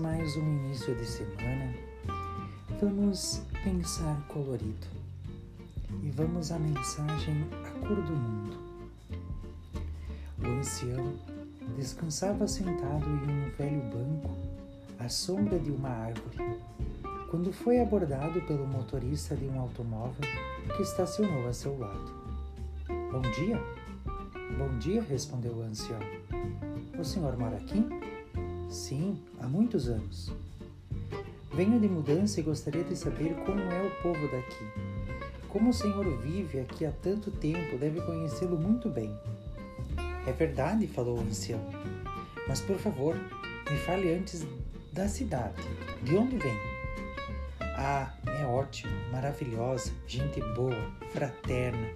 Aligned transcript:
mais 0.00 0.36
um 0.36 0.42
início 0.42 0.92
de 0.96 1.06
semana, 1.06 1.72
vamos 2.80 3.40
pensar 3.62 4.20
colorido 4.26 4.88
e 6.02 6.10
vamos 6.10 6.50
à 6.50 6.58
mensagem 6.58 7.46
A 7.52 7.86
Cor 7.86 8.02
do 8.02 8.12
Mundo. 8.12 8.58
O 10.42 10.46
ancião 10.58 11.14
descansava 11.76 12.48
sentado 12.48 13.06
em 13.06 13.30
um 13.30 13.50
velho 13.56 13.80
banco 13.82 14.36
à 14.98 15.08
sombra 15.08 15.56
de 15.56 15.70
uma 15.70 15.88
árvore 15.88 16.58
quando 17.30 17.52
foi 17.52 17.80
abordado 17.80 18.40
pelo 18.42 18.66
motorista 18.66 19.36
de 19.36 19.44
um 19.44 19.60
automóvel 19.60 20.28
que 20.76 20.82
estacionou 20.82 21.46
a 21.48 21.52
seu 21.52 21.78
lado. 21.78 22.12
Bom 22.88 23.22
dia! 23.36 23.56
Bom 24.58 24.78
dia, 24.78 25.00
respondeu 25.00 25.52
o 25.52 25.62
ancião. 25.62 26.00
O 26.98 27.04
senhor 27.04 27.36
mora 27.36 27.56
aqui? 27.56 27.86
Sim, 28.76 29.18
há 29.40 29.48
muitos 29.48 29.88
anos. 29.88 30.30
Venho 31.50 31.80
de 31.80 31.88
mudança 31.88 32.40
e 32.40 32.42
gostaria 32.42 32.84
de 32.84 32.94
saber 32.94 33.34
como 33.46 33.58
é 33.58 33.82
o 33.82 34.02
povo 34.02 34.28
daqui. 34.28 34.64
Como 35.48 35.70
o 35.70 35.72
senhor 35.72 36.04
vive 36.20 36.60
aqui 36.60 36.84
há 36.84 36.92
tanto 36.92 37.30
tempo, 37.30 37.78
deve 37.78 38.02
conhecê-lo 38.02 38.58
muito 38.58 38.90
bem. 38.90 39.18
É 40.26 40.30
verdade, 40.30 40.86
falou 40.86 41.16
o 41.16 41.20
ancião. 41.22 41.58
Mas 42.46 42.60
por 42.60 42.76
favor, 42.76 43.16
me 43.70 43.78
fale 43.78 44.12
antes 44.12 44.46
da 44.92 45.08
cidade. 45.08 45.62
De 46.02 46.14
onde 46.14 46.36
vem? 46.36 46.56
Ah, 47.78 48.14
é 48.26 48.44
ótimo, 48.44 48.92
maravilhosa, 49.10 49.90
gente 50.06 50.38
boa, 50.54 50.92
fraterna. 51.12 51.88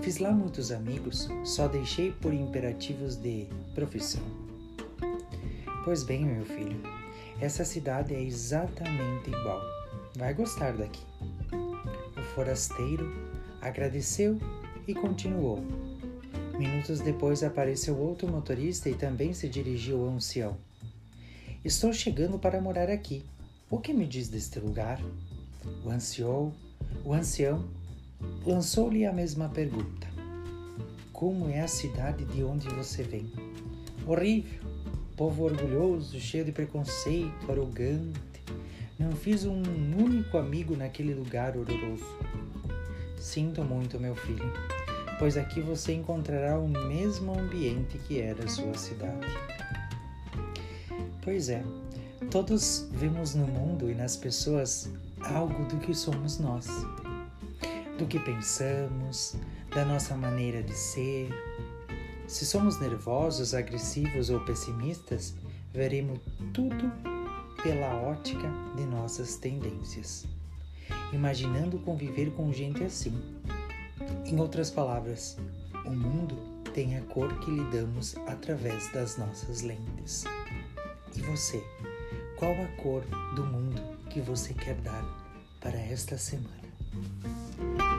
Fiz 0.00 0.16
lá 0.16 0.32
muitos 0.32 0.72
amigos, 0.72 1.28
só 1.44 1.68
deixei 1.68 2.10
por 2.10 2.32
imperativos 2.32 3.16
de 3.16 3.46
profissão. 3.74 4.41
Pois 5.84 6.04
bem, 6.04 6.24
meu 6.24 6.44
filho, 6.44 6.80
essa 7.40 7.64
cidade 7.64 8.14
é 8.14 8.22
exatamente 8.22 9.30
igual. 9.30 9.60
Vai 10.16 10.32
gostar 10.32 10.72
daqui. 10.74 11.04
O 12.16 12.22
forasteiro 12.34 13.12
agradeceu 13.60 14.38
e 14.86 14.94
continuou. 14.94 15.60
Minutos 16.56 17.00
depois 17.00 17.42
apareceu 17.42 17.98
outro 17.98 18.28
motorista 18.28 18.88
e 18.88 18.94
também 18.94 19.32
se 19.32 19.48
dirigiu 19.48 20.02
ao 20.02 20.14
ancião. 20.14 20.56
Estou 21.64 21.92
chegando 21.92 22.38
para 22.38 22.60
morar 22.60 22.88
aqui. 22.88 23.24
O 23.68 23.78
que 23.78 23.92
me 23.92 24.06
diz 24.06 24.28
deste 24.28 24.60
lugar? 24.60 25.00
O 25.84 25.90
ancião, 25.90 26.52
o 27.04 27.12
ancião 27.12 27.68
lançou-lhe 28.46 29.04
a 29.04 29.12
mesma 29.12 29.48
pergunta. 29.48 30.06
Como 31.12 31.48
é 31.48 31.60
a 31.60 31.68
cidade 31.68 32.24
de 32.26 32.44
onde 32.44 32.68
você 32.68 33.02
vem? 33.02 33.32
Horrível, 34.06 34.60
povo 35.16 35.44
orgulhoso, 35.44 36.18
cheio 36.18 36.44
de 36.44 36.52
preconceito, 36.52 37.50
arrogante. 37.50 38.20
Não 38.98 39.12
fiz 39.12 39.44
um 39.44 39.62
único 39.98 40.38
amigo 40.38 40.76
naquele 40.76 41.14
lugar 41.14 41.56
horroroso. 41.56 42.06
Sinto 43.18 43.62
muito, 43.62 44.00
meu 44.00 44.14
filho, 44.14 44.52
pois 45.18 45.36
aqui 45.36 45.60
você 45.60 45.92
encontrará 45.94 46.58
o 46.58 46.68
mesmo 46.68 47.38
ambiente 47.38 47.98
que 47.98 48.20
era 48.20 48.48
sua 48.48 48.74
cidade. 48.74 49.26
Pois 51.22 51.48
é, 51.48 51.62
todos 52.30 52.88
vemos 52.92 53.34
no 53.34 53.46
mundo 53.46 53.90
e 53.90 53.94
nas 53.94 54.16
pessoas 54.16 54.90
algo 55.20 55.64
do 55.66 55.76
que 55.76 55.94
somos 55.94 56.38
nós, 56.38 56.66
do 57.96 58.06
que 58.06 58.18
pensamos, 58.18 59.36
da 59.70 59.84
nossa 59.84 60.16
maneira 60.16 60.62
de 60.62 60.74
ser, 60.74 61.30
se 62.32 62.46
somos 62.46 62.80
nervosos, 62.80 63.52
agressivos 63.52 64.30
ou 64.30 64.40
pessimistas, 64.40 65.34
veremos 65.70 66.18
tudo 66.54 66.90
pela 67.62 67.94
ótica 67.94 68.50
de 68.74 68.86
nossas 68.86 69.36
tendências, 69.36 70.24
imaginando 71.12 71.78
conviver 71.80 72.30
com 72.30 72.50
gente 72.50 72.82
assim. 72.82 73.12
Em 74.24 74.40
outras 74.40 74.70
palavras, 74.70 75.36
o 75.84 75.90
mundo 75.90 76.34
tem 76.72 76.96
a 76.96 77.02
cor 77.02 77.38
que 77.40 77.50
lhe 77.50 77.64
damos 77.70 78.16
através 78.26 78.90
das 78.92 79.18
nossas 79.18 79.60
lentes. 79.60 80.24
E 81.14 81.20
você, 81.20 81.62
qual 82.38 82.52
a 82.52 82.82
cor 82.82 83.04
do 83.36 83.44
mundo 83.44 83.82
que 84.08 84.22
você 84.22 84.54
quer 84.54 84.76
dar 84.76 85.04
para 85.60 85.78
esta 85.78 86.16
semana? 86.16 87.91